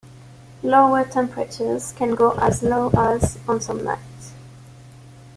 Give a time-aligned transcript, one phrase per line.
[0.63, 4.31] Lower temperatures can go as low as- on some nights.